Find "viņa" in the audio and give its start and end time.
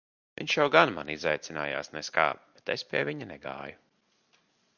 3.11-3.29